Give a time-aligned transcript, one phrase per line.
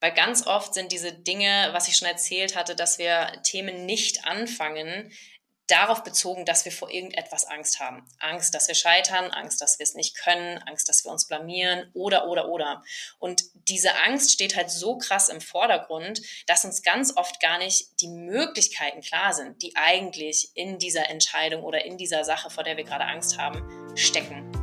[0.00, 4.24] Weil ganz oft sind diese Dinge, was ich schon erzählt hatte, dass wir Themen nicht
[4.24, 5.12] anfangen,
[5.68, 8.08] darauf bezogen, dass wir vor irgendetwas Angst haben.
[8.18, 11.90] Angst, dass wir scheitern, Angst, dass wir es nicht können, Angst, dass wir uns blamieren
[11.92, 12.82] oder, oder, oder.
[13.18, 18.00] Und diese Angst steht halt so krass im Vordergrund, dass uns ganz oft gar nicht
[18.00, 22.78] die Möglichkeiten klar sind, die eigentlich in dieser Entscheidung oder in dieser Sache, vor der
[22.78, 24.57] wir gerade Angst haben, stecken.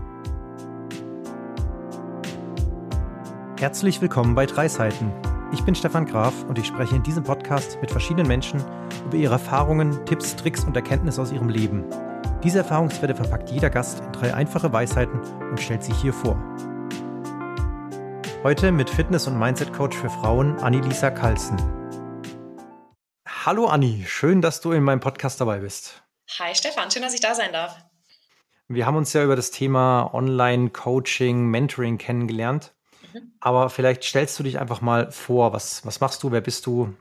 [3.66, 5.12] Herzlich willkommen bei Drei Seiten.
[5.52, 8.64] Ich bin Stefan Graf und ich spreche in diesem Podcast mit verschiedenen Menschen
[9.08, 11.84] über ihre Erfahrungen, Tipps, Tricks und Erkenntnisse aus ihrem Leben.
[12.44, 16.38] Diese Erfahrungswerte verpackt jeder Gast in drei einfache Weisheiten und stellt sie hier vor.
[18.44, 21.58] Heute mit Fitness- und Mindset-Coach für Frauen Annelisa Carlsen.
[23.26, 26.04] Hallo Anni, schön, dass du in meinem Podcast dabei bist.
[26.38, 27.76] Hi Stefan, schön, dass ich da sein darf.
[28.68, 32.75] Wir haben uns ja über das Thema Online-Coaching, Mentoring kennengelernt.
[33.40, 35.54] Aber vielleicht stellst du dich einfach mal vor.
[35.54, 36.32] Was, was machst du?
[36.32, 36.96] Wer bist du?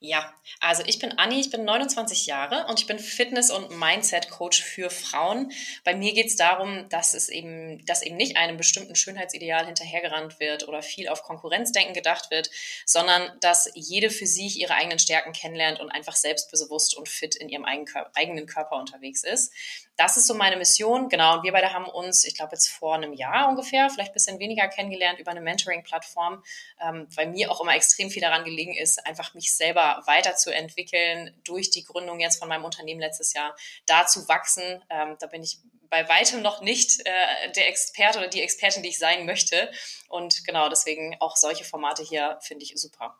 [0.00, 4.62] Ja, also ich bin Anni, ich bin 29 Jahre und ich bin Fitness- und Mindset-Coach
[4.62, 5.52] für Frauen.
[5.84, 10.40] Bei mir geht es darum, dass es eben, dass eben nicht einem bestimmten Schönheitsideal hinterhergerannt
[10.40, 12.50] wird oder viel auf Konkurrenzdenken gedacht wird,
[12.84, 17.48] sondern dass jede für sich ihre eigenen Stärken kennenlernt und einfach selbstbewusst und fit in
[17.48, 19.52] ihrem eigenen Körper unterwegs ist.
[19.98, 21.36] Das ist so meine Mission, genau.
[21.36, 24.38] Und wir beide haben uns, ich glaube jetzt vor einem Jahr ungefähr, vielleicht ein bisschen
[24.38, 26.44] weniger kennengelernt über eine Mentoring-Plattform,
[26.80, 30.00] ähm, weil mir auch immer extrem viel daran gelegen ist, einfach mich selber
[30.38, 33.54] weiterzuentwickeln durch die Gründung jetzt von meinem Unternehmen letztes Jahr,
[33.86, 34.82] da zu wachsen.
[34.90, 35.58] Ähm, da bin ich
[35.90, 39.70] bei weitem noch nicht äh, der Experte oder die Expertin, die ich sein möchte.
[40.08, 43.16] Und genau deswegen auch solche Formate hier finde ich super.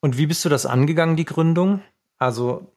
[0.00, 1.82] Und wie bist du das angegangen, die Gründung?
[2.18, 2.76] Also,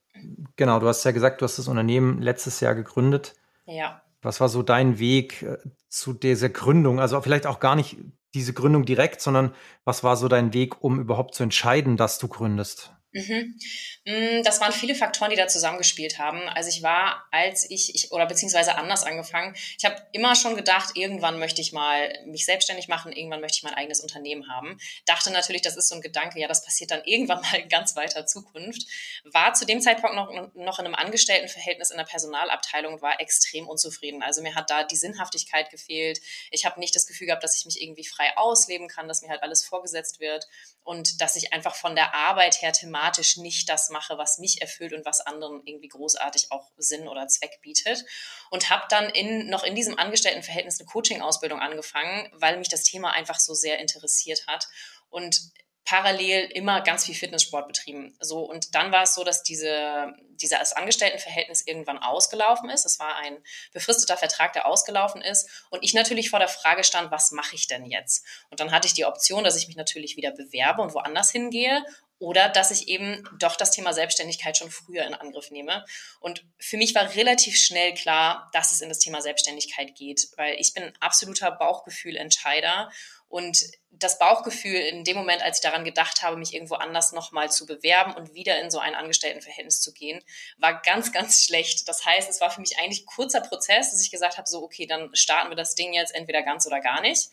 [0.56, 3.34] genau, du hast ja gesagt, du hast das Unternehmen letztes Jahr gegründet.
[3.66, 4.02] Ja.
[4.22, 5.58] Was war so dein Weg äh,
[5.90, 7.00] zu dieser Gründung?
[7.00, 7.98] Also vielleicht auch gar nicht
[8.34, 9.54] diese Gründung direkt, sondern
[9.86, 12.94] was war so dein Weg, um überhaupt zu entscheiden, dass du gründest?
[13.14, 13.60] Mhm.
[14.06, 16.42] Mm, das waren viele Faktoren, die da zusammengespielt haben.
[16.50, 20.96] Also ich war, als ich, ich oder beziehungsweise anders angefangen, ich habe immer schon gedacht,
[20.96, 24.80] irgendwann möchte ich mal mich selbstständig machen, irgendwann möchte ich mein eigenes Unternehmen haben.
[25.06, 27.96] Dachte natürlich, das ist so ein Gedanke, ja, das passiert dann irgendwann mal in ganz
[27.96, 28.82] weiter Zukunft.
[29.26, 33.68] War zu dem Zeitpunkt noch, noch in einem Angestelltenverhältnis in der Personalabteilung und war extrem
[33.68, 34.24] unzufrieden.
[34.24, 36.20] Also mir hat da die Sinnhaftigkeit gefehlt.
[36.50, 39.30] Ich habe nicht das Gefühl gehabt, dass ich mich irgendwie frei ausleben kann, dass mir
[39.30, 40.48] halt alles vorgesetzt wird
[40.84, 44.94] und dass ich einfach von der Arbeit her thematisch nicht das mache, was mich erfüllt
[44.94, 48.06] und was anderen irgendwie großartig auch Sinn oder Zweck bietet.
[48.50, 53.12] Und habe dann in, noch in diesem Angestelltenverhältnis eine Coaching-Ausbildung angefangen, weil mich das Thema
[53.12, 54.68] einfach so sehr interessiert hat.
[55.10, 55.40] Und
[55.86, 58.16] parallel immer ganz viel Fitnesssport betrieben.
[58.20, 62.86] So und dann war es so, dass diese dieses Angestelltenverhältnis irgendwann ausgelaufen ist.
[62.86, 63.38] Es war ein
[63.72, 67.68] befristeter Vertrag, der ausgelaufen ist und ich natürlich vor der Frage stand, was mache ich
[67.68, 68.26] denn jetzt?
[68.50, 71.84] Und dann hatte ich die Option, dass ich mich natürlich wieder bewerbe und woanders hingehe
[72.24, 75.84] oder dass ich eben doch das Thema Selbstständigkeit schon früher in Angriff nehme.
[76.22, 80.56] Und für mich war relativ schnell klar, dass es in das Thema Selbstständigkeit geht, weil
[80.58, 82.90] ich bin absoluter Bauchgefühlentscheider
[83.28, 87.52] und das Bauchgefühl in dem Moment, als ich daran gedacht habe, mich irgendwo anders nochmal
[87.52, 90.24] zu bewerben und wieder in so ein Angestelltenverhältnis zu gehen,
[90.58, 91.90] war ganz, ganz schlecht.
[91.90, 94.64] Das heißt, es war für mich eigentlich ein kurzer Prozess, dass ich gesagt habe, so,
[94.64, 97.32] okay, dann starten wir das Ding jetzt entweder ganz oder gar nicht.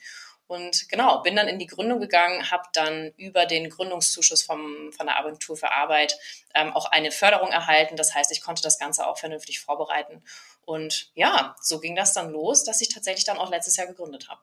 [0.50, 5.06] Und genau, bin dann in die Gründung gegangen, habe dann über den Gründungszuschuss vom, von
[5.06, 6.18] der Agentur für Arbeit
[6.56, 7.94] ähm, auch eine Förderung erhalten.
[7.94, 10.24] Das heißt, ich konnte das Ganze auch vernünftig vorbereiten.
[10.64, 14.28] Und ja, so ging das dann los, dass ich tatsächlich dann auch letztes Jahr gegründet
[14.28, 14.40] habe.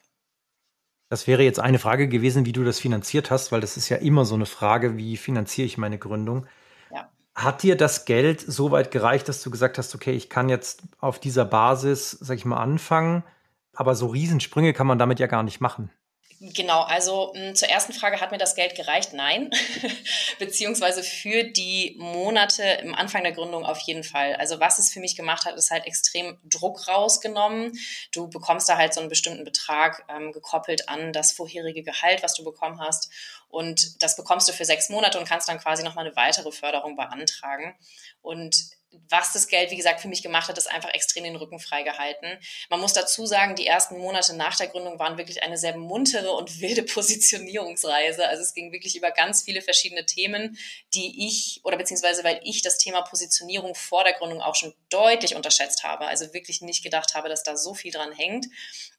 [1.10, 3.98] Das wäre jetzt eine Frage gewesen, wie du das finanziert hast, weil das ist ja
[3.98, 6.48] immer so eine Frage, wie finanziere ich meine Gründung?
[6.90, 7.12] Ja.
[7.36, 10.84] Hat dir das Geld so weit gereicht, dass du gesagt hast, okay, ich kann jetzt
[11.02, 13.26] auf dieser Basis, sag ich mal, anfangen,
[13.74, 15.92] aber so Riesensprünge kann man damit ja gar nicht machen.
[16.40, 19.14] Genau, also mh, hm, zur ersten Frage, hat mir das Geld gereicht?
[19.14, 19.50] Nein,
[20.40, 24.36] beziehungsweise für die Monate im Anfang der Gründung auf jeden Fall.
[24.36, 27.72] Also was es für mich gemacht hat, ist halt extrem Druck rausgenommen.
[28.12, 32.36] Du bekommst da halt so einen bestimmten Betrag ähm, gekoppelt an das vorherige Gehalt, was
[32.36, 33.10] du bekommen hast.
[33.50, 36.96] Und das bekommst du für sechs Monate und kannst dann quasi nochmal eine weitere Förderung
[36.96, 37.76] beantragen.
[38.22, 38.77] Und
[39.10, 42.40] was das Geld, wie gesagt, für mich gemacht hat, ist einfach extrem den Rücken freigehalten.
[42.70, 46.32] Man muss dazu sagen, die ersten Monate nach der Gründung waren wirklich eine sehr muntere
[46.32, 48.28] und wilde Positionierungsreise.
[48.28, 50.58] Also es ging wirklich über ganz viele verschiedene Themen,
[50.94, 55.36] die ich oder beziehungsweise weil ich das Thema Positionierung vor der Gründung auch schon deutlich
[55.36, 56.08] unterschätzt habe.
[56.08, 58.48] Also wirklich nicht gedacht habe, dass da so viel dran hängt.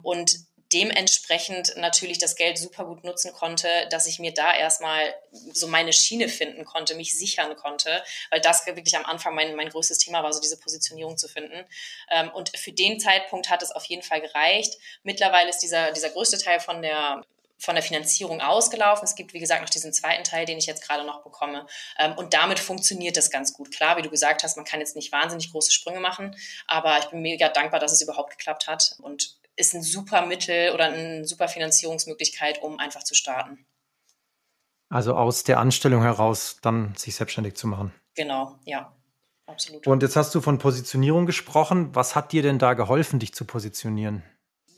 [0.02, 0.38] Und
[0.73, 5.15] dementsprechend natürlich das Geld super gut nutzen konnte, dass ich mir da erstmal
[5.53, 9.70] so meine Schiene finden konnte, mich sichern konnte, weil das wirklich am Anfang mein, mein
[9.70, 11.65] größtes Thema war, so diese Positionierung zu finden.
[12.11, 14.75] Ähm, und für den Zeitpunkt hat es auf jeden Fall gereicht.
[15.03, 17.25] Mittlerweile ist dieser, dieser größte Teil von der
[17.61, 19.05] von der Finanzierung ausgelaufen.
[19.05, 21.67] Es gibt, wie gesagt, noch diesen zweiten Teil, den ich jetzt gerade noch bekomme.
[21.99, 23.73] Ähm, und damit funktioniert das ganz gut.
[23.73, 26.37] Klar, wie du gesagt hast, man kann jetzt nicht wahnsinnig große Sprünge machen,
[26.69, 30.72] aber ich bin mega dankbar, dass es überhaupt geklappt hat und ist ein super Mittel
[30.72, 33.66] oder eine super Finanzierungsmöglichkeit, um einfach zu starten.
[34.88, 37.93] Also aus der Anstellung heraus dann sich selbstständig zu machen.
[38.14, 38.94] Genau, ja.
[39.46, 39.87] Absolut.
[39.87, 41.94] Und jetzt hast du von Positionierung gesprochen.
[41.94, 44.22] Was hat dir denn da geholfen, dich zu positionieren?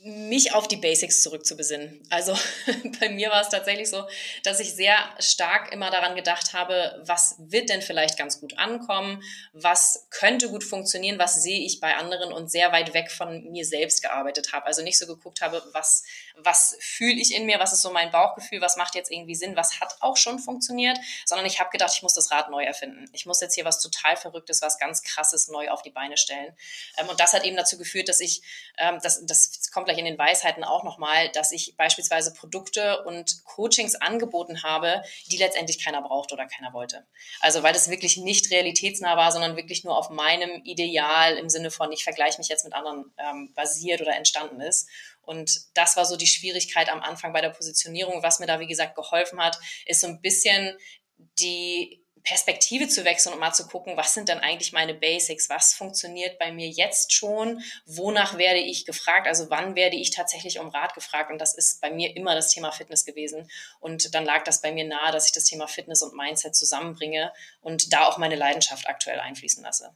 [0.02, 2.02] Mich auf die Basics zurückzubesinnen.
[2.08, 2.34] Also
[3.00, 4.06] bei mir war es tatsächlich so,
[4.44, 9.22] dass ich sehr stark immer daran gedacht habe, was wird denn vielleicht ganz gut ankommen,
[9.52, 13.66] was könnte gut funktionieren, was sehe ich bei anderen und sehr weit weg von mir
[13.66, 14.66] selbst gearbeitet habe.
[14.66, 16.02] Also nicht so geguckt habe, was,
[16.34, 19.54] was fühle ich in mir, was ist so mein Bauchgefühl, was macht jetzt irgendwie Sinn,
[19.54, 23.04] was hat auch schon funktioniert, sondern ich habe gedacht, ich muss das Rad neu erfinden.
[23.12, 26.56] Ich muss jetzt hier was total Verrücktes, was ganz Krasses neu auf die Beine stellen.
[26.96, 28.40] Ähm, und das hat eben dazu geführt, dass ich,
[28.78, 29.26] ähm, das,
[29.70, 35.02] kommt gleich in den Weisheiten auch nochmal, dass ich beispielsweise Produkte und Coachings angeboten habe,
[35.30, 37.06] die letztendlich keiner braucht oder keiner wollte.
[37.40, 41.70] Also weil das wirklich nicht realitätsnah war, sondern wirklich nur auf meinem Ideal im Sinne
[41.70, 44.88] von, ich vergleiche mich jetzt mit anderen ähm, basiert oder entstanden ist.
[45.22, 48.22] Und das war so die Schwierigkeit am Anfang bei der Positionierung.
[48.22, 50.76] Was mir da, wie gesagt, geholfen hat, ist so ein bisschen
[51.38, 55.48] die Perspektive zu wechseln und mal zu gucken, was sind denn eigentlich meine Basics?
[55.48, 57.62] Was funktioniert bei mir jetzt schon?
[57.86, 59.26] Wonach werde ich gefragt?
[59.26, 61.30] Also wann werde ich tatsächlich um Rat gefragt?
[61.30, 63.50] Und das ist bei mir immer das Thema Fitness gewesen.
[63.80, 67.32] Und dann lag das bei mir nahe, dass ich das Thema Fitness und Mindset zusammenbringe
[67.60, 69.94] und da auch meine Leidenschaft aktuell einfließen lasse.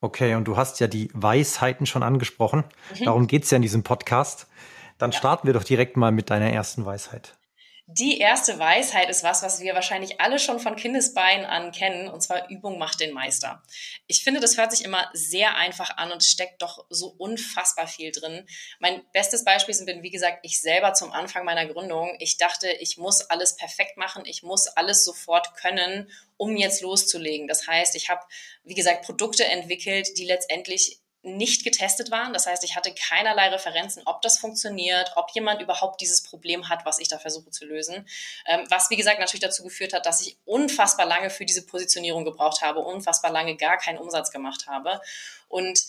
[0.00, 2.64] Okay, und du hast ja die Weisheiten schon angesprochen.
[2.98, 3.04] Mhm.
[3.04, 4.46] Darum geht es ja in diesem Podcast.
[4.96, 5.18] Dann ja.
[5.18, 7.36] starten wir doch direkt mal mit deiner ersten Weisheit.
[7.92, 12.20] Die erste Weisheit ist was, was wir wahrscheinlich alle schon von Kindesbeinen an kennen, und
[12.20, 13.64] zwar Übung macht den Meister.
[14.06, 17.88] Ich finde, das hört sich immer sehr einfach an und es steckt doch so unfassbar
[17.88, 18.46] viel drin.
[18.78, 22.14] Mein bestes Beispiel sind, wie gesagt, ich selber zum Anfang meiner Gründung.
[22.20, 27.48] Ich dachte, ich muss alles perfekt machen, ich muss alles sofort können, um jetzt loszulegen.
[27.48, 28.22] Das heißt, ich habe,
[28.62, 32.32] wie gesagt, Produkte entwickelt, die letztendlich nicht getestet waren.
[32.32, 36.86] Das heißt, ich hatte keinerlei Referenzen, ob das funktioniert, ob jemand überhaupt dieses Problem hat,
[36.86, 38.08] was ich da versuche zu lösen.
[38.46, 42.24] Ähm, was, wie gesagt, natürlich dazu geführt hat, dass ich unfassbar lange für diese Positionierung
[42.24, 45.00] gebraucht habe, unfassbar lange gar keinen Umsatz gemacht habe.
[45.48, 45.84] Und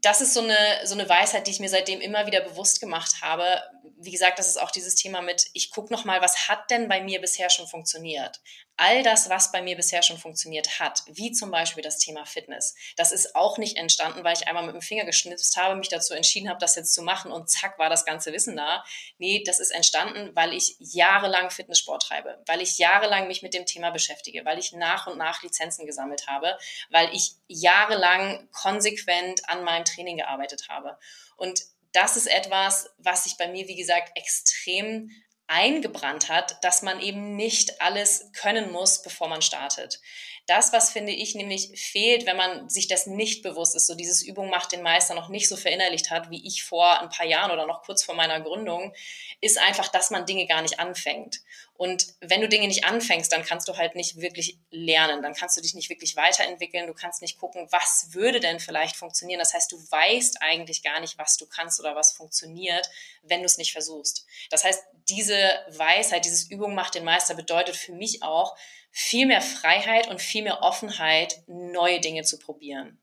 [0.00, 3.20] das ist so eine, so eine Weisheit, die ich mir seitdem immer wieder bewusst gemacht
[3.20, 3.62] habe.
[3.98, 7.02] Wie gesagt, das ist auch dieses Thema mit, ich gucke nochmal, was hat denn bei
[7.02, 8.40] mir bisher schon funktioniert?
[8.76, 12.74] All das, was bei mir bisher schon funktioniert hat, wie zum Beispiel das Thema Fitness,
[12.96, 16.14] das ist auch nicht entstanden, weil ich einmal mit dem Finger geschnipst habe, mich dazu
[16.14, 18.82] entschieden habe, das jetzt zu machen und zack war das ganze Wissen da.
[19.18, 23.66] Nee, das ist entstanden, weil ich jahrelang Fitnesssport treibe, weil ich jahrelang mich mit dem
[23.66, 26.58] Thema beschäftige, weil ich nach und nach Lizenzen gesammelt habe,
[26.90, 30.98] weil ich jahrelang konsequent an meinem Training gearbeitet habe.
[31.36, 31.60] Und
[31.92, 35.10] das ist etwas, was sich bei mir, wie gesagt, extrem
[35.52, 40.00] eingebrannt hat, dass man eben nicht alles können muss, bevor man startet.
[40.46, 44.22] Das, was finde ich nämlich fehlt, wenn man sich das nicht bewusst ist, so dieses
[44.22, 47.52] Übung macht den Meister noch nicht so verinnerlicht hat, wie ich vor ein paar Jahren
[47.52, 48.92] oder noch kurz vor meiner Gründung,
[49.40, 51.40] ist einfach, dass man Dinge gar nicht anfängt.
[51.82, 55.56] Und wenn du Dinge nicht anfängst, dann kannst du halt nicht wirklich lernen, dann kannst
[55.56, 59.40] du dich nicht wirklich weiterentwickeln, du kannst nicht gucken, was würde denn vielleicht funktionieren.
[59.40, 62.88] Das heißt, du weißt eigentlich gar nicht, was du kannst oder was funktioniert,
[63.24, 64.24] wenn du es nicht versuchst.
[64.48, 65.34] Das heißt, diese
[65.70, 68.56] Weisheit, dieses Übung macht den Meister bedeutet für mich auch,
[68.92, 73.00] viel mehr Freiheit und viel mehr Offenheit, neue Dinge zu probieren.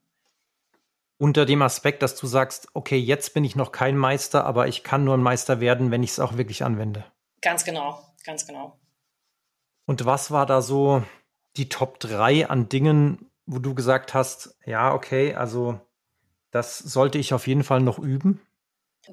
[1.18, 4.82] Unter dem Aspekt, dass du sagst, okay, jetzt bin ich noch kein Meister, aber ich
[4.84, 7.04] kann nur ein Meister werden, wenn ich es auch wirklich anwende.
[7.42, 8.78] Ganz genau, ganz genau.
[9.86, 11.02] Und was war da so
[11.56, 15.80] die Top 3 an Dingen, wo du gesagt hast, ja, okay, also
[16.50, 18.40] das sollte ich auf jeden Fall noch üben?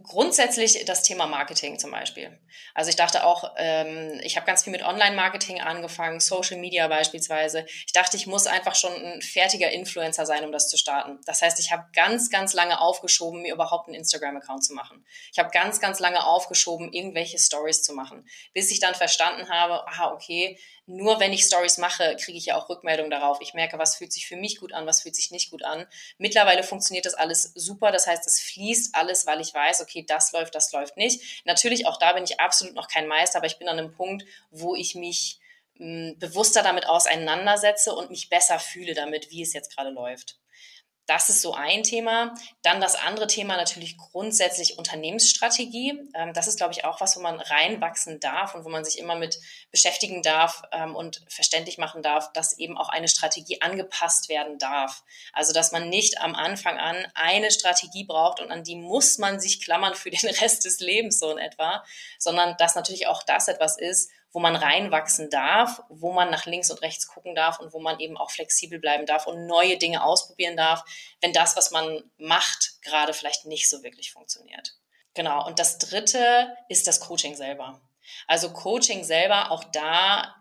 [0.04, 2.38] Grundsätzlich das Thema Marketing zum Beispiel.
[2.74, 7.66] Also ich dachte auch, ähm, ich habe ganz viel mit Online-Marketing angefangen, Social Media beispielsweise.
[7.86, 11.20] Ich dachte, ich muss einfach schon ein fertiger Influencer sein, um das zu starten.
[11.26, 15.06] Das heißt, ich habe ganz, ganz lange aufgeschoben, mir überhaupt einen Instagram-Account zu machen.
[15.32, 19.88] Ich habe ganz, ganz lange aufgeschoben, irgendwelche Stories zu machen, bis ich dann verstanden habe,
[19.88, 23.40] aha, okay, nur wenn ich Stories mache, kriege ich ja auch Rückmeldungen darauf.
[23.42, 25.86] Ich merke, was fühlt sich für mich gut an, was fühlt sich nicht gut an.
[26.18, 27.92] Mittlerweile funktioniert das alles super.
[27.92, 31.46] Das heißt, es fließt alles, weil ich weiß, okay, das läuft, das läuft nicht.
[31.46, 34.26] Natürlich, auch da bin ich absolut noch kein Meister, aber ich bin an einem Punkt,
[34.52, 35.40] wo ich mich
[35.78, 40.38] hm, bewusster damit auseinandersetze und mich besser fühle damit, wie es jetzt gerade läuft.
[41.08, 42.34] Das ist so ein Thema.
[42.62, 45.94] Dann das andere Thema natürlich grundsätzlich Unternehmensstrategie.
[46.14, 49.00] Ähm, das ist, glaube ich, auch was, wo man reinwachsen darf und wo man sich
[49.00, 49.40] immer mit
[49.72, 55.04] beschäftigen darf ähm, und verständlich machen darf, dass eben auch eine Strategie angepasst werden darf.
[55.32, 59.40] Also, dass man nicht am Anfang an eine Strategie braucht und an die muss man
[59.40, 61.86] sich klammern für den Rest des Lebens so in etwa,
[62.20, 66.70] sondern dass natürlich auch das etwas ist, wo man reinwachsen darf, wo man nach links
[66.70, 70.04] und rechts gucken darf und wo man eben auch flexibel bleiben darf und neue Dinge
[70.04, 70.84] ausprobieren darf,
[71.22, 74.76] wenn das, was man macht, gerade vielleicht nicht so wirklich funktioniert.
[75.16, 75.44] Genau.
[75.48, 77.82] Und das dritte ist das Coaching selber.
[78.28, 80.36] Also Coaching selber, auch da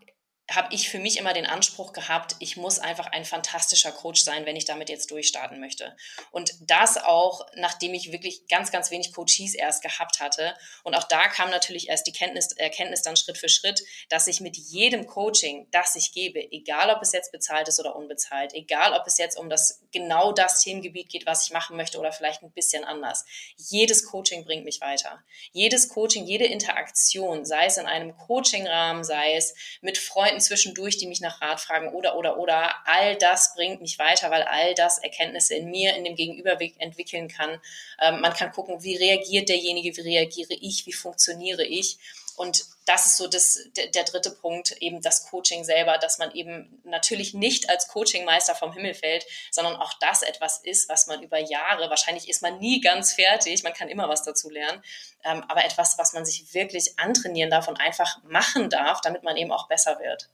[0.51, 4.47] habe ich für mich immer den Anspruch gehabt, ich muss einfach ein fantastischer Coach sein,
[4.47, 5.97] wenn ich damit jetzt durchstarten möchte.
[6.31, 10.55] Und das auch, nachdem ich wirklich ganz, ganz wenig Coaches erst gehabt hatte.
[10.85, 14.41] Und auch da kam natürlich erst die Kenntnis, Erkenntnis dann Schritt für Schritt, dass ich
[14.41, 18.93] mit jedem Coaching, das ich gebe, egal ob es jetzt bezahlt ist oder unbezahlt, egal
[18.93, 22.43] ob es jetzt um das genau das Themengebiet geht, was ich machen möchte oder vielleicht
[22.43, 23.25] ein bisschen anders.
[23.57, 25.25] Jedes Coaching bringt mich weiter.
[25.53, 30.99] Jedes Coaching, jede Interaktion, sei es in einem Coachingrahmen, sei es mit Freunden, Leuten zwischendurch,
[30.99, 32.75] die mich nach Rat fragen oder, oder, oder.
[32.87, 37.29] All das bringt mich weiter, weil all das Erkenntnisse in mir, in dem Gegenüber entwickeln
[37.29, 37.61] kann.
[38.01, 41.99] Ähm, man kann gucken, wie reagiert derjenige, wie reagiere ich, wie funktioniere ich.
[42.37, 46.31] Und das ist so das, der, der, dritte Punkt, eben das Coaching selber, dass man
[46.33, 51.23] eben natürlich nicht als Coachingmeister vom Himmel fällt, sondern auch das etwas ist, was man
[51.23, 54.83] über Jahre, wahrscheinlich ist man nie ganz fertig, man kann immer was dazu lernen,
[55.25, 59.37] ähm, aber etwas, was man sich wirklich antrainieren darf und einfach machen darf, damit man
[59.37, 60.29] eben auch besser wird.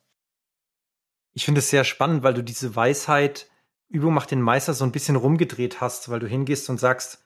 [1.34, 3.48] Ich finde es sehr spannend, weil du diese Weisheit,
[3.88, 7.24] Übung macht den Meister so ein bisschen rumgedreht hast, weil du hingehst und sagst,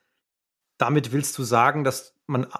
[0.78, 2.52] damit willst du sagen, dass man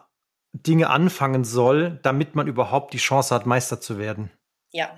[0.63, 4.31] Dinge anfangen soll, damit man überhaupt die Chance hat, Meister zu werden.
[4.71, 4.97] Ja.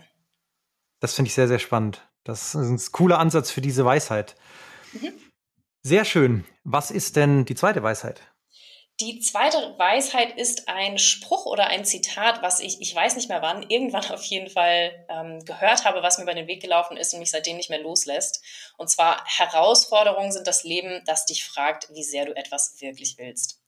[1.01, 2.09] Das finde ich sehr, sehr spannend.
[2.25, 4.37] Das ist ein cooler Ansatz für diese Weisheit.
[4.93, 5.13] Mhm.
[5.83, 6.45] Sehr schön.
[6.65, 8.21] Was ist denn die zweite Weisheit?
[9.01, 13.43] Die zweite Weisheit ist ein Spruch oder ein Zitat, was ich, ich weiß nicht mehr
[13.43, 17.15] wann, irgendwann auf jeden Fall ähm, gehört habe, was mir über den Weg gelaufen ist
[17.15, 18.43] und mich seitdem nicht mehr loslässt.
[18.77, 23.61] Und zwar, Herausforderungen sind das Leben, das dich fragt, wie sehr du etwas wirklich willst.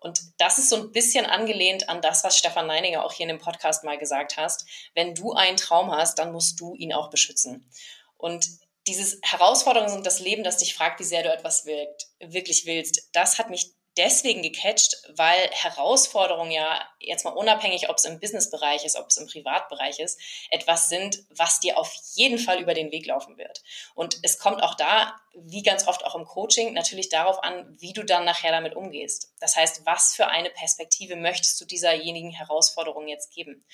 [0.00, 3.36] Und das ist so ein bisschen angelehnt an das, was Stefan Neininger auch hier in
[3.36, 4.64] dem Podcast mal gesagt hast.
[4.94, 7.70] Wenn du einen Traum hast, dann musst du ihn auch beschützen.
[8.16, 8.46] Und
[8.86, 13.08] dieses Herausforderungen sind das Leben, das dich fragt, wie sehr du etwas wirklich willst.
[13.12, 18.84] Das hat mich deswegen gecatcht, weil Herausforderungen ja jetzt mal unabhängig, ob es im Businessbereich
[18.84, 20.18] ist, ob es im Privatbereich ist,
[20.50, 23.62] etwas sind, was dir auf jeden Fall über den Weg laufen wird.
[23.94, 27.92] Und es kommt auch da, wie ganz oft auch im Coaching, natürlich darauf an, wie
[27.92, 29.32] du dann nachher damit umgehst.
[29.40, 33.64] Das heißt, was für eine Perspektive möchtest du dieserjenigen Herausforderung jetzt geben?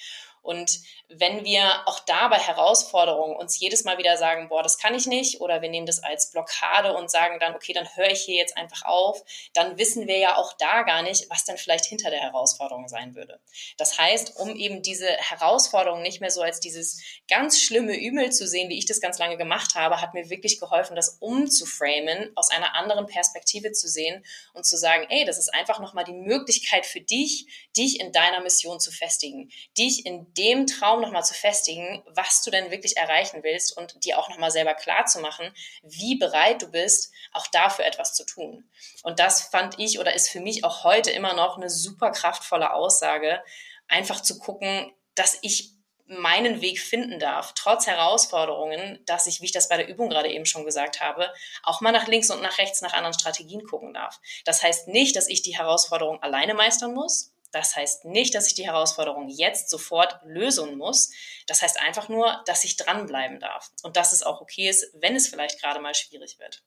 [0.45, 4.95] Und wenn wir auch da bei Herausforderungen uns jedes Mal wieder sagen, boah, das kann
[4.95, 8.21] ich nicht, oder wir nehmen das als Blockade und sagen dann, okay, dann höre ich
[8.21, 9.23] hier jetzt einfach auf,
[9.55, 13.15] dann wissen wir ja auch da gar nicht, was dann vielleicht hinter der Herausforderung sein
[13.15, 13.41] würde.
[13.79, 18.47] Das heißt, um eben diese Herausforderung nicht mehr so als dieses ganz schlimme Übel zu
[18.47, 22.51] sehen, wie ich das ganz lange gemacht habe, hat mir wirklich geholfen, das umzuframen, aus
[22.51, 24.23] einer anderen Perspektive zu sehen
[24.53, 28.43] und zu sagen, ey, das ist einfach nochmal die Möglichkeit für dich, dich in deiner
[28.43, 33.43] Mission zu festigen, dich in dem Traum nochmal zu festigen, was du denn wirklich erreichen
[33.43, 37.85] willst und dir auch nochmal selber klar zu machen, wie bereit du bist, auch dafür
[37.85, 38.69] etwas zu tun.
[39.03, 42.73] Und das fand ich oder ist für mich auch heute immer noch eine super kraftvolle
[42.73, 43.43] Aussage,
[43.89, 45.75] einfach zu gucken, dass ich
[46.07, 50.31] meinen Weg finden darf, trotz Herausforderungen, dass ich, wie ich das bei der Übung gerade
[50.31, 53.95] eben schon gesagt habe, auch mal nach links und nach rechts nach anderen Strategien gucken
[53.95, 54.21] darf.
[54.45, 58.55] Das heißt nicht, dass ich die Herausforderung alleine meistern muss, das heißt nicht, dass ich
[58.55, 61.11] die Herausforderung jetzt sofort lösen muss.
[61.47, 65.15] Das heißt einfach nur, dass ich dranbleiben darf und dass es auch okay ist, wenn
[65.15, 66.65] es vielleicht gerade mal schwierig wird.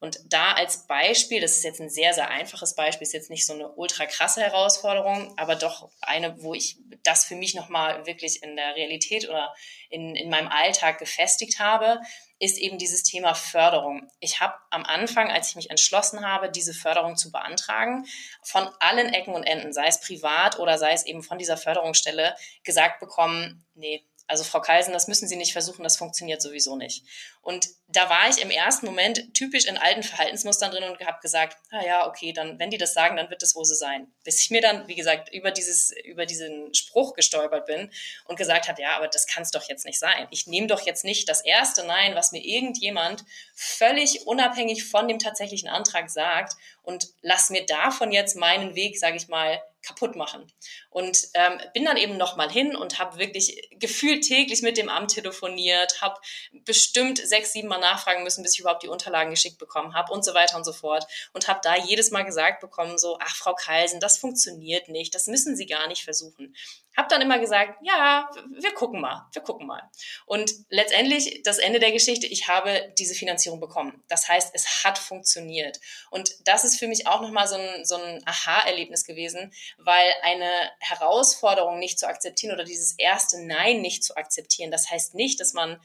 [0.00, 3.46] Und da als Beispiel, das ist jetzt ein sehr, sehr einfaches Beispiel, ist jetzt nicht
[3.46, 8.42] so eine ultra krasse Herausforderung, aber doch eine, wo ich das für mich nochmal wirklich
[8.42, 9.54] in der Realität oder
[9.90, 12.00] in, in meinem Alltag gefestigt habe,
[12.40, 14.10] ist eben dieses Thema Förderung.
[14.18, 18.04] Ich habe am Anfang, als ich mich entschlossen habe, diese Förderung zu beantragen,
[18.42, 22.34] von allen Ecken und Enden, sei es privat oder sei es eben von dieser Förderungsstelle,
[22.64, 27.04] gesagt bekommen, nee, also Frau Kaisen, das müssen Sie nicht versuchen, das funktioniert sowieso nicht.
[27.42, 31.58] Und da war ich im ersten Moment typisch in alten Verhaltensmustern drin und habe gesagt,
[31.70, 34.06] ah ja, okay, dann, wenn die das sagen, dann wird das wo sie sein.
[34.22, 37.90] Bis ich mir dann, wie gesagt, über dieses, über diesen Spruch gestolpert bin
[38.26, 40.28] und gesagt habe, ja, aber das kann es doch jetzt nicht sein.
[40.30, 43.24] Ich nehme doch jetzt nicht das erste Nein, was mir irgendjemand
[43.56, 49.16] völlig unabhängig von dem tatsächlichen Antrag sagt und lass mir davon jetzt meinen Weg, sage
[49.16, 50.50] ich mal, kaputt machen.
[50.90, 55.14] Und ähm, bin dann eben nochmal hin und habe wirklich gefühlt täglich mit dem Amt
[55.14, 56.20] telefoniert, habe
[56.64, 60.22] bestimmt sechs, sieben Mal nachfragen müssen, bis ich überhaupt die Unterlagen geschickt bekommen habe und
[60.22, 61.06] so weiter und so fort.
[61.32, 65.28] Und habe da jedes Mal gesagt bekommen, so, ach Frau Kalsen, das funktioniert nicht, das
[65.28, 66.54] müssen Sie gar nicht versuchen.
[66.94, 69.82] Hab dann immer gesagt, ja, wir gucken mal, wir gucken mal.
[70.26, 74.04] Und letztendlich das Ende der Geschichte, ich habe diese Finanzierung bekommen.
[74.08, 75.80] Das heißt, es hat funktioniert.
[76.10, 80.50] Und das ist für mich auch nochmal so ein, so ein Aha-Erlebnis gewesen, weil eine
[80.80, 85.54] Herausforderung nicht zu akzeptieren oder dieses erste Nein nicht zu akzeptieren, das heißt nicht, dass
[85.54, 85.80] man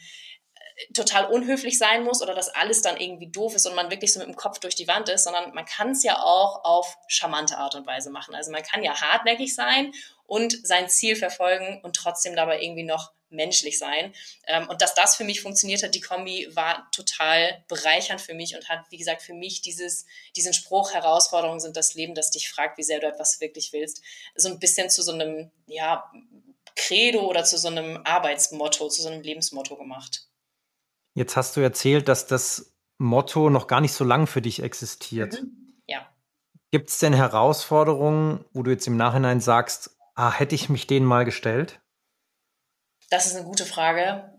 [0.93, 4.19] total unhöflich sein muss oder dass alles dann irgendwie doof ist und man wirklich so
[4.19, 7.57] mit dem Kopf durch die Wand ist, sondern man kann es ja auch auf charmante
[7.57, 8.36] Art und Weise machen.
[8.36, 9.91] Also man kann ja hartnäckig sein
[10.25, 14.13] und sein Ziel verfolgen und trotzdem dabei irgendwie noch menschlich sein.
[14.46, 18.55] Ähm, und dass das für mich funktioniert hat, die Kombi war total bereichernd für mich
[18.55, 20.05] und hat, wie gesagt, für mich dieses,
[20.36, 24.01] diesen Spruch, Herausforderungen sind das Leben, das dich fragt, wie sehr du etwas wirklich willst,
[24.36, 26.10] so ein bisschen zu so einem, ja,
[26.75, 30.26] Credo oder zu so einem Arbeitsmotto, zu so einem Lebensmotto gemacht.
[31.17, 35.41] Jetzt hast du erzählt, dass das Motto noch gar nicht so lang für dich existiert.
[35.41, 35.81] Mhm.
[35.88, 36.07] Ja.
[36.69, 41.07] Gibt es denn Herausforderungen, wo du jetzt im Nachhinein sagst, ah, hätte ich mich denen
[41.07, 41.79] mal gestellt?
[43.09, 44.31] Das ist eine gute Frage.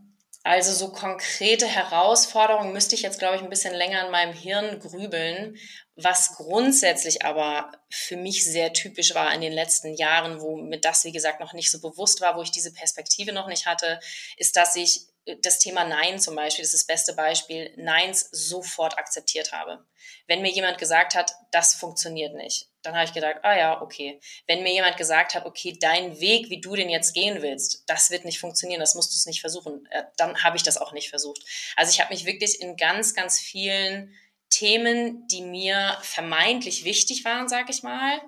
[0.44, 4.78] Also so konkrete Herausforderungen müsste ich jetzt, glaube ich, ein bisschen länger in meinem Hirn
[4.78, 5.56] grübeln.
[5.97, 11.04] Was grundsätzlich aber für mich sehr typisch war in den letzten Jahren, wo mir das,
[11.04, 13.99] wie gesagt, noch nicht so bewusst war, wo ich diese Perspektive noch nicht hatte,
[14.37, 15.08] ist, dass ich
[15.42, 19.85] das Thema Nein zum Beispiel, das ist das beste Beispiel, Neins sofort akzeptiert habe.
[20.26, 24.20] Wenn mir jemand gesagt hat, das funktioniert nicht, dann habe ich gedacht, ah ja, okay.
[24.47, 28.11] Wenn mir jemand gesagt hat, okay, dein Weg, wie du den jetzt gehen willst, das
[28.11, 30.92] wird nicht funktionieren, das musst du es nicht versuchen, äh, dann habe ich das auch
[30.92, 31.42] nicht versucht.
[31.76, 34.14] Also ich habe mich wirklich in ganz, ganz vielen
[34.50, 38.20] Themen, die mir vermeintlich wichtig waren, sage ich mal,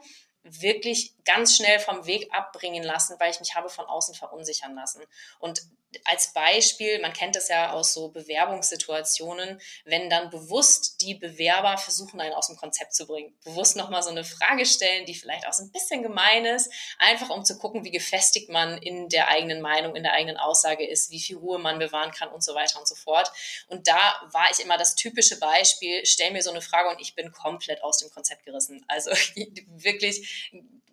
[0.43, 5.03] wirklich ganz schnell vom Weg abbringen lassen, weil ich mich habe von außen verunsichern lassen.
[5.39, 5.63] Und
[6.05, 12.21] als Beispiel, man kennt das ja aus so Bewerbungssituationen, wenn dann bewusst die Bewerber versuchen,
[12.21, 13.35] einen aus dem Konzept zu bringen.
[13.45, 17.31] Bewusst nochmal so eine Frage stellen, die vielleicht auch so ein bisschen gemein ist, einfach
[17.31, 21.11] um zu gucken, wie gefestigt man in der eigenen Meinung, in der eigenen Aussage ist,
[21.11, 23.31] wie viel Ruhe man bewahren kann und so weiter und so fort.
[23.69, 27.15] Und da war ich immer das typische Beispiel, stell mir so eine Frage und ich
[27.15, 28.85] bin komplett aus dem Konzept gerissen.
[28.89, 29.11] Also
[29.69, 30.51] wirklich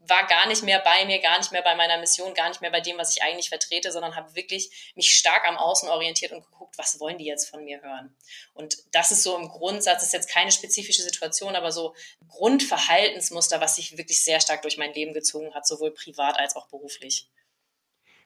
[0.10, 2.72] war gar nicht mehr bei mir, gar nicht mehr bei meiner Mission, gar nicht mehr
[2.72, 6.44] bei dem, was ich eigentlich vertrete, sondern habe wirklich mich stark am Außen orientiert und
[6.44, 8.16] geguckt, was wollen die jetzt von mir hören.
[8.54, 11.96] Und das ist so im Grundsatz, ist jetzt keine spezifische Situation, aber so
[12.28, 16.68] Grundverhaltensmuster, was sich wirklich sehr stark durch mein Leben gezogen hat, sowohl privat als auch
[16.68, 17.30] beruflich.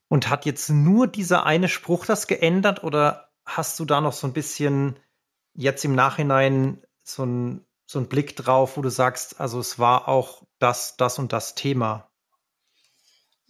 [0.08, 4.28] Und hat jetzt nur dieser eine Spruch das geändert oder hast du da noch so
[4.28, 5.00] ein bisschen
[5.54, 10.08] jetzt im Nachhinein so ein so einen Blick drauf, wo du sagst, also es war
[10.08, 12.11] auch das, das und das Thema?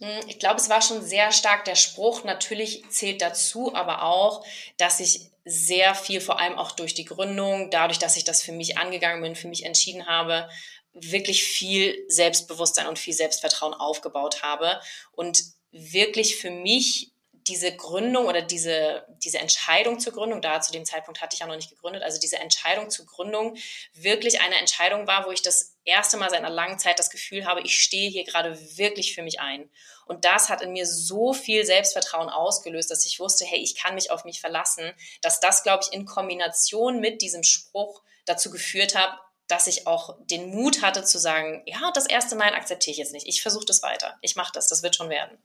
[0.02, 2.24] Hm, ich glaube, es war schon sehr stark der Spruch.
[2.24, 4.44] Natürlich zählt dazu aber auch,
[4.76, 8.52] dass ich sehr viel, vor allem auch durch die Gründung, dadurch, dass ich das für
[8.52, 10.48] mich angegangen bin, für mich entschieden habe,
[10.92, 14.80] wirklich viel Selbstbewusstsein und viel Selbstvertrauen aufgebaut habe
[15.12, 20.84] und wirklich für mich diese Gründung oder diese, diese Entscheidung zur Gründung, da zu dem
[20.84, 23.56] Zeitpunkt hatte ich ja noch nicht gegründet, also diese Entscheidung zur Gründung
[23.94, 27.46] wirklich eine Entscheidung war, wo ich das erste Mal seit einer langen Zeit das Gefühl
[27.46, 29.70] habe, ich stehe hier gerade wirklich für mich ein.
[30.06, 33.94] Und das hat in mir so viel Selbstvertrauen ausgelöst, dass ich wusste, hey, ich kann
[33.94, 34.92] mich auf mich verlassen,
[35.22, 39.18] dass das, glaube ich, in Kombination mit diesem Spruch dazu geführt hat,
[39.48, 43.12] dass ich auch den Mut hatte zu sagen, ja, das erste Mal akzeptiere ich jetzt
[43.12, 43.26] nicht.
[43.26, 44.16] Ich versuche das weiter.
[44.22, 45.36] Ich mache das, das wird schon werden.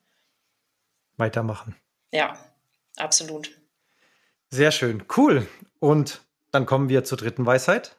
[1.18, 1.76] Weitermachen.
[2.12, 2.38] Ja,
[2.96, 3.50] absolut.
[4.50, 5.48] Sehr schön, cool.
[5.80, 6.22] Und
[6.52, 7.97] dann kommen wir zur dritten Weisheit.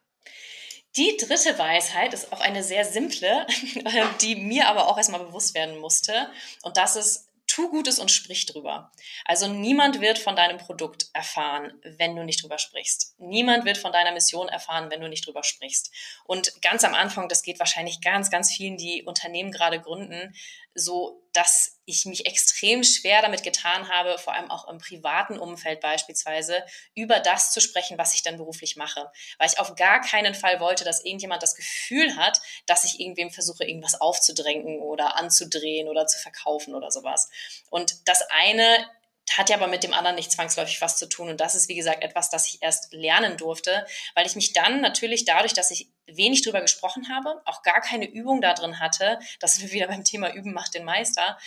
[0.97, 3.47] Die dritte Weisheit ist auch eine sehr simple,
[4.21, 6.31] die mir aber auch erstmal bewusst werden musste.
[6.63, 8.93] Und das ist, tu Gutes und sprich drüber.
[9.25, 13.17] Also niemand wird von deinem Produkt erfahren, wenn du nicht drüber sprichst.
[13.19, 15.91] Niemand wird von deiner Mission erfahren, wenn du nicht drüber sprichst.
[16.25, 20.35] Und ganz am Anfang, das geht wahrscheinlich ganz, ganz vielen, die Unternehmen gerade gründen,
[20.75, 25.81] so, dass ich mich extrem schwer damit getan habe, vor allem auch im privaten Umfeld
[25.81, 29.11] beispielsweise, über das zu sprechen, was ich dann beruflich mache.
[29.39, 33.31] Weil ich auf gar keinen Fall wollte, dass irgendjemand das Gefühl hat, dass ich irgendwem
[33.31, 37.29] versuche, irgendwas aufzudrängen oder anzudrehen oder zu verkaufen oder sowas.
[37.71, 38.89] Und das eine
[39.37, 41.29] hat ja aber mit dem anderen nicht zwangsläufig was zu tun.
[41.29, 44.81] Und das ist, wie gesagt, etwas, das ich erst lernen durfte, weil ich mich dann
[44.81, 49.19] natürlich dadurch, dass ich wenig drüber gesprochen habe, auch gar keine Übung da drin hatte,
[49.41, 51.39] das sind wir wieder beim Thema Üben macht den Meister,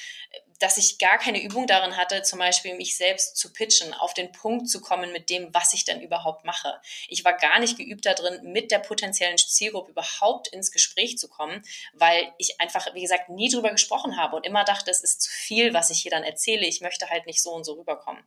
[0.61, 4.31] dass ich gar keine Übung darin hatte, zum Beispiel mich selbst zu pitchen, auf den
[4.31, 6.79] Punkt zu kommen mit dem, was ich denn überhaupt mache.
[7.07, 11.63] Ich war gar nicht geübt darin, mit der potenziellen Zielgruppe überhaupt ins Gespräch zu kommen,
[11.93, 15.31] weil ich einfach, wie gesagt, nie drüber gesprochen habe und immer dachte, es ist zu
[15.31, 16.67] viel, was ich hier dann erzähle.
[16.67, 18.23] Ich möchte halt nicht so und so rüberkommen.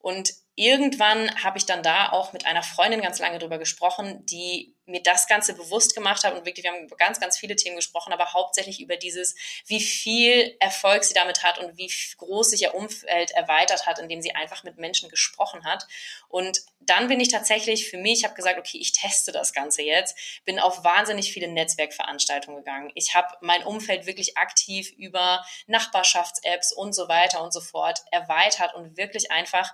[0.00, 4.74] Und irgendwann habe ich dann da auch mit einer Freundin ganz lange drüber gesprochen, die
[4.84, 7.76] mir das Ganze bewusst gemacht hat und wirklich, wir haben über ganz, ganz viele Themen
[7.76, 9.34] gesprochen, aber hauptsächlich über dieses,
[9.66, 14.20] wie viel Erfolg sie damit hat und wie groß sich ihr Umfeld erweitert hat, indem
[14.20, 15.86] sie einfach mit Menschen gesprochen hat.
[16.28, 20.42] Und dann bin ich tatsächlich für mich, habe gesagt, okay, ich teste das Ganze jetzt,
[20.44, 22.90] bin auf wahnsinnig viele Netzwerkveranstaltungen gegangen.
[22.94, 28.74] Ich habe mein Umfeld wirklich aktiv über Nachbarschafts-Apps und so weiter und so fort erweitert
[28.74, 29.72] und wirklich einfach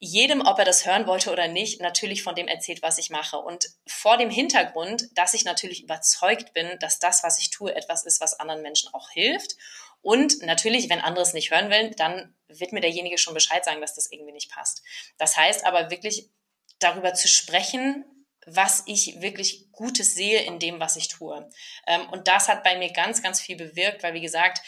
[0.00, 3.38] jedem, ob er das hören wollte oder nicht, natürlich von dem erzählt, was ich mache.
[3.38, 8.04] Und vor dem Hintergrund, dass ich natürlich überzeugt bin, dass das, was ich tue, etwas
[8.04, 9.56] ist, was anderen Menschen auch hilft.
[10.00, 13.80] Und natürlich, wenn andere es nicht hören will, dann wird mir derjenige schon Bescheid sagen,
[13.80, 14.82] dass das irgendwie nicht passt.
[15.18, 16.30] Das heißt aber wirklich
[16.78, 18.04] darüber zu sprechen,
[18.50, 21.48] was ich wirklich Gutes sehe in dem, was ich tue.
[21.86, 24.60] Ähm, und das hat bei mir ganz, ganz viel bewirkt, weil, wie gesagt,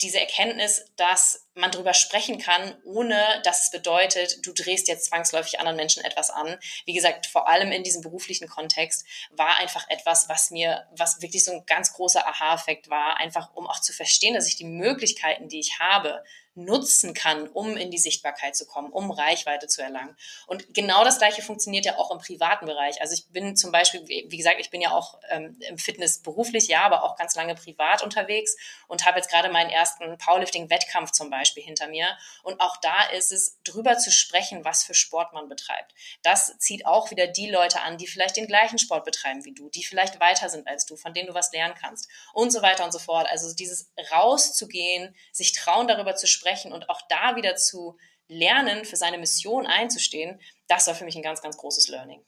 [0.00, 5.58] diese Erkenntnis, dass man darüber sprechen kann, ohne dass es bedeutet, du drehst jetzt zwangsläufig
[5.58, 6.56] anderen Menschen etwas an.
[6.84, 11.44] Wie gesagt, vor allem in diesem beruflichen Kontext war einfach etwas, was mir, was wirklich
[11.44, 15.48] so ein ganz großer Aha-Effekt war, einfach um auch zu verstehen, dass ich die Möglichkeiten,
[15.48, 16.22] die ich habe,
[16.58, 20.16] nutzen kann, um in die Sichtbarkeit zu kommen, um Reichweite zu erlangen.
[20.46, 23.00] Und genau das Gleiche funktioniert ja auch im privaten Bereich.
[23.00, 26.68] Also ich bin zum Beispiel, wie gesagt, ich bin ja auch ähm, im Fitness beruflich,
[26.68, 28.56] ja, aber auch ganz lange privat unterwegs
[28.88, 32.06] und habe jetzt gerade meinen ersten Powerlifting-Wettkampf zum Beispiel hinter mir.
[32.42, 35.94] Und auch da ist es, drüber zu sprechen, was für Sport man betreibt.
[36.22, 39.68] Das zieht auch wieder die Leute an, die vielleicht den gleichen Sport betreiben wie du,
[39.68, 42.84] die vielleicht weiter sind als du, von denen du was lernen kannst und so weiter
[42.84, 43.28] und so fort.
[43.28, 47.96] Also dieses rauszugehen, sich trauen, darüber zu sprechen, sprechen und auch da wieder zu
[48.28, 52.24] lernen, für seine Mission einzustehen, das war für mich ein ganz, ganz großes Learning.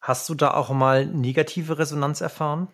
[0.00, 2.72] Hast du da auch mal negative Resonanz erfahren?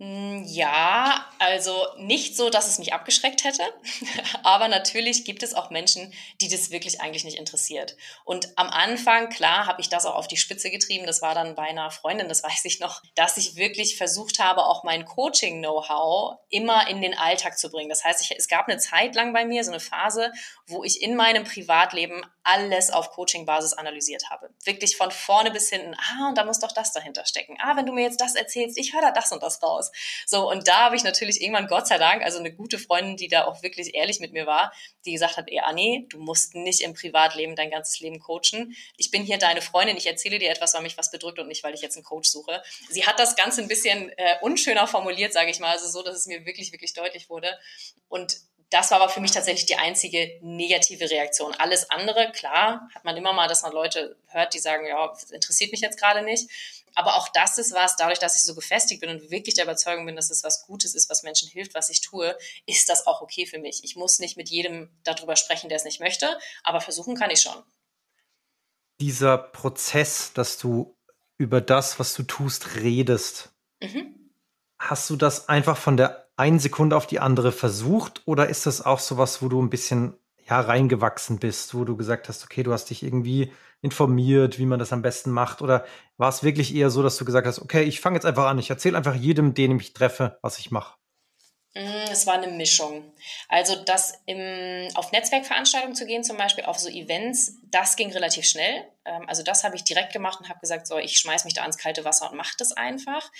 [0.00, 3.62] Hm, ja, also nicht so, dass es mich abgeschreckt hätte,
[4.42, 7.98] aber natürlich gibt es auch Menschen, die das wirklich eigentlich nicht interessiert.
[8.24, 11.04] Und am Anfang, klar, habe ich das auch auf die Spitze getrieben.
[11.04, 14.64] Das war dann bei einer Freundin, das weiß ich noch, dass ich wirklich versucht habe,
[14.64, 17.90] auch mein Coaching-Know-how immer in den Alltag zu bringen.
[17.90, 20.32] Das heißt, ich, es gab eine Zeit lang bei mir, so eine Phase,
[20.66, 24.50] wo ich in meinem Privatleben alles auf Coaching-Basis analysiert habe.
[24.64, 25.94] Wirklich von vorne bis hinten.
[25.94, 27.56] Ah, und da muss doch das dahinter stecken.
[27.60, 29.90] Ah, wenn du mir jetzt das erzählst, ich höre da das und das raus.
[30.26, 33.28] So, und da habe ich natürlich irgendwann, Gott sei Dank, also eine gute Freundin, die
[33.28, 34.72] da auch wirklich ehrlich mit mir war,
[35.04, 38.74] die gesagt hat, ey Anni, du musst nicht im Privatleben dein ganzes Leben coachen.
[38.96, 41.62] Ich bin hier deine Freundin, ich erzähle dir etwas, weil mich was bedrückt und nicht,
[41.62, 42.62] weil ich jetzt einen Coach suche.
[42.88, 46.16] Sie hat das Ganze ein bisschen äh, unschöner formuliert, sage ich mal, also so, dass
[46.16, 47.58] es mir wirklich, wirklich deutlich wurde.
[48.08, 48.38] Und
[48.70, 51.54] das war aber für mich tatsächlich die einzige negative Reaktion.
[51.54, 55.72] Alles andere, klar, hat man immer mal, dass man Leute hört, die sagen, ja, interessiert
[55.72, 56.48] mich jetzt gerade nicht.
[56.94, 60.06] Aber auch das ist was, dadurch, dass ich so gefestigt bin und wirklich der Überzeugung
[60.06, 63.20] bin, dass es was Gutes ist, was Menschen hilft, was ich tue, ist das auch
[63.22, 63.82] okay für mich.
[63.82, 67.40] Ich muss nicht mit jedem darüber sprechen, der es nicht möchte, aber versuchen kann ich
[67.40, 67.62] schon.
[69.00, 70.96] Dieser Prozess, dass du
[71.38, 74.30] über das, was du tust, redest, mhm.
[74.78, 78.84] hast du das einfach von der einen Sekunde auf die andere versucht oder ist das
[78.84, 80.14] auch sowas, wo du ein bisschen
[80.48, 84.78] ja, reingewachsen bist, wo du gesagt hast, okay, du hast dich irgendwie informiert, wie man
[84.78, 85.60] das am besten macht?
[85.60, 85.84] Oder
[86.16, 88.58] war es wirklich eher so, dass du gesagt hast, okay, ich fange jetzt einfach an,
[88.58, 90.94] ich erzähle einfach jedem, den ich treffe, was ich mache?
[91.74, 93.12] Mm, es war eine Mischung.
[93.48, 98.46] Also das im, auf Netzwerkveranstaltungen zu gehen, zum Beispiel auf so Events, das ging relativ
[98.46, 98.86] schnell.
[99.10, 101.62] Ähm, also das habe ich direkt gemacht und habe gesagt, so, ich schmeiß mich da
[101.62, 103.30] ans kalte Wasser und mache das einfach.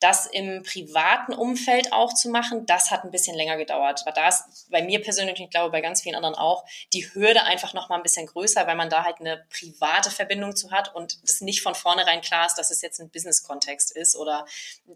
[0.00, 4.02] Das im privaten Umfeld auch zu machen, das hat ein bisschen länger gedauert.
[4.02, 7.44] Aber da ist bei mir persönlich, ich glaube bei ganz vielen anderen auch, die Hürde
[7.44, 10.94] einfach noch mal ein bisschen größer, weil man da halt eine private Verbindung zu hat
[10.94, 14.46] und es nicht von vornherein klar ist, dass es jetzt ein Business-Kontext ist oder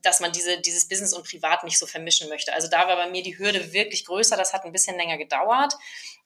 [0.03, 2.53] dass man diese, dieses Business und Privat nicht so vermischen möchte.
[2.53, 4.37] Also da war bei mir die Hürde wirklich größer.
[4.37, 5.75] Das hat ein bisschen länger gedauert.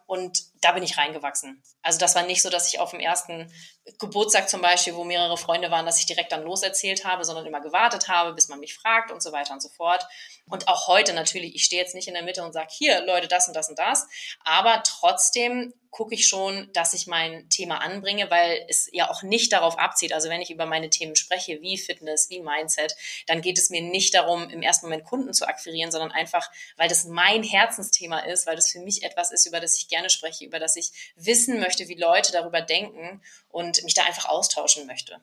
[0.07, 1.63] Und da bin ich reingewachsen.
[1.83, 3.53] Also das war nicht so, dass ich auf dem ersten
[3.99, 7.61] Geburtstag zum Beispiel, wo mehrere Freunde waren, dass ich direkt dann loserzählt habe, sondern immer
[7.61, 10.07] gewartet habe, bis man mich fragt und so weiter und so fort.
[10.49, 13.29] Und auch heute natürlich, ich stehe jetzt nicht in der Mitte und sage, hier, Leute,
[13.29, 14.07] das und das und das.
[14.45, 19.53] Aber trotzdem gucke ich schon, dass ich mein Thema anbringe, weil es ja auch nicht
[19.53, 20.15] darauf abzieht.
[20.15, 23.83] Also wenn ich über meine Themen spreche, wie Fitness, wie Mindset, dann geht es mir
[23.83, 28.47] nicht darum, im ersten Moment Kunden zu akquirieren, sondern einfach, weil das mein Herzensthema ist,
[28.47, 31.61] weil das für mich etwas ist, über das ich gerne spreche, über das ich wissen
[31.61, 35.21] möchte, wie Leute darüber denken und mich da einfach austauschen möchte.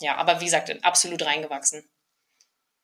[0.00, 1.84] Ja, aber wie gesagt, absolut reingewachsen.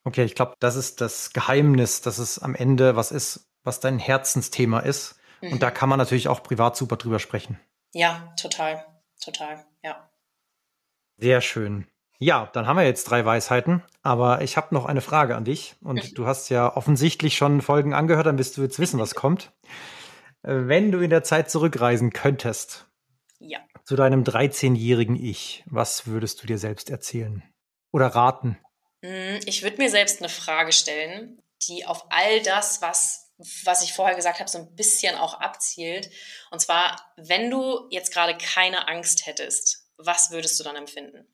[0.03, 3.97] Okay, ich glaube, das ist das Geheimnis, dass es am Ende was ist, was dein
[3.97, 5.53] Herzensthema ist Mhm.
[5.53, 7.59] Und da kann man natürlich auch privat super drüber sprechen.
[7.93, 8.85] Ja, total,
[9.23, 10.09] total, ja.
[11.17, 11.87] Sehr schön.
[12.19, 15.75] Ja, dann haben wir jetzt drei Weisheiten, aber ich habe noch eine Frage an dich.
[15.81, 16.15] Und mhm.
[16.15, 19.53] du hast ja offensichtlich schon Folgen angehört, dann wirst du jetzt wissen, was kommt.
[20.43, 22.87] Äh, wenn du in der Zeit zurückreisen könntest,
[23.39, 23.59] ja.
[23.85, 27.43] zu deinem 13-jährigen Ich, was würdest du dir selbst erzählen
[27.91, 28.57] oder raten?
[29.03, 33.28] Hm, ich würde mir selbst eine Frage stellen, die auf all das, was
[33.63, 36.09] was ich vorher gesagt habe, so ein bisschen auch abzielt.
[36.51, 41.25] Und zwar, wenn du jetzt gerade keine Angst hättest, was würdest du dann empfinden?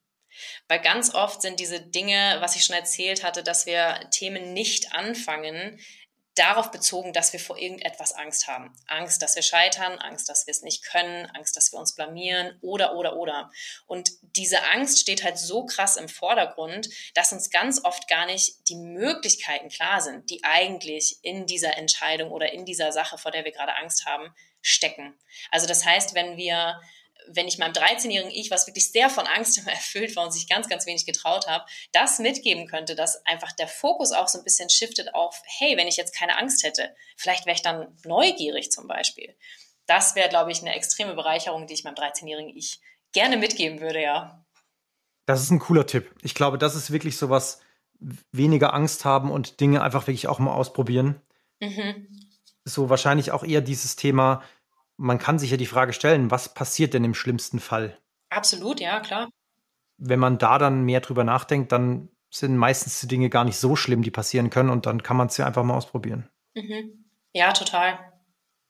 [0.68, 4.94] Weil ganz oft sind diese Dinge, was ich schon erzählt hatte, dass wir Themen nicht
[4.94, 5.80] anfangen,
[6.36, 8.74] darauf bezogen, dass wir vor irgendetwas Angst haben.
[8.88, 12.58] Angst, dass wir scheitern, Angst, dass wir es nicht können, Angst, dass wir uns blamieren
[12.62, 13.52] oder, oder, oder.
[13.88, 18.69] Und diese Angst steht halt so krass im Vordergrund, dass uns ganz oft gar nicht
[18.69, 23.45] die Möglichkeiten klar sind, die eigentlich in dieser Entscheidung oder in dieser Sache, vor der
[23.45, 25.17] wir gerade Angst haben, stecken.
[25.52, 26.80] Also das heißt, wenn wir
[27.28, 30.48] wenn ich meinem 13-jährigen Ich, was wirklich sehr von Angst immer erfüllt war und sich
[30.48, 34.44] ganz, ganz wenig getraut habe, das mitgeben könnte, dass einfach der Fokus auch so ein
[34.44, 38.72] bisschen shiftet auf, hey, wenn ich jetzt keine Angst hätte, vielleicht wäre ich dann neugierig
[38.72, 39.36] zum Beispiel.
[39.88, 42.80] Das wäre, glaube ich, eine extreme Bereicherung, die ich meinem 13-jährigen Ich
[43.14, 44.46] gerne mitgeben würde, ja.
[45.26, 46.14] Das ist ein cooler Tipp.
[46.22, 47.60] Ich glaube, das ist wirklich so was,
[48.32, 51.22] weniger Angst haben und Dinge einfach wirklich auch mal ausprobieren.
[51.60, 52.08] Mhm.
[52.64, 54.44] So wahrscheinlich auch eher dieses Thema,
[54.97, 57.97] man kann sich ja die Frage stellen, was passiert denn im schlimmsten Fall?
[58.29, 59.29] Absolut, ja, klar.
[59.97, 63.75] Wenn man da dann mehr drüber nachdenkt, dann sind meistens die Dinge gar nicht so
[63.75, 66.29] schlimm, die passieren können und dann kann man es ja einfach mal ausprobieren.
[66.53, 67.05] Mhm.
[67.34, 67.99] Ja, total.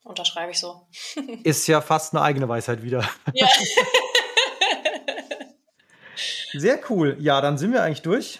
[0.04, 0.88] Unterschreibe ich so.
[1.44, 3.10] Ist ja fast eine eigene Weisheit wieder.
[3.34, 3.48] Ja.
[6.54, 7.18] Sehr cool.
[7.20, 8.40] Ja, dann sind wir eigentlich durch.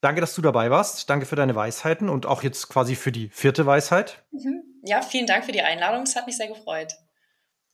[0.00, 1.08] Danke, dass du dabei warst.
[1.08, 4.22] Danke für deine Weisheiten und auch jetzt quasi für die vierte Weisheit.
[4.32, 4.62] Mhm.
[4.82, 6.02] Ja, vielen Dank für die Einladung.
[6.02, 6.92] Es hat mich sehr gefreut.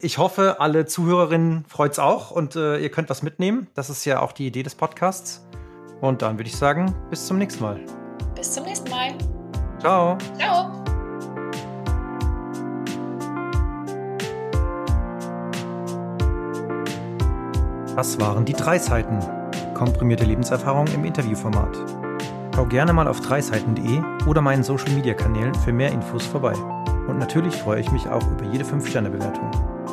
[0.02, 3.66] Ich hoffe, alle Zuhörerinnen freut es auch und äh, ihr könnt was mitnehmen.
[3.74, 5.46] Das ist ja auch die Idee des Podcasts.
[6.00, 7.78] Und dann würde ich sagen, bis zum nächsten Mal.
[8.34, 9.12] Bis zum nächsten Mal.
[9.78, 10.16] Ciao.
[10.38, 10.72] Ciao.
[17.94, 19.18] Das waren die drei Seiten.
[19.74, 21.76] Komprimierte Lebenserfahrung im Interviewformat.
[22.54, 26.54] Schau gerne mal auf dreiseiten.de oder meinen Social Media Kanälen für mehr Infos vorbei.
[27.06, 29.69] Und natürlich freue ich mich auch über jede 5-Sterne-Bewertung.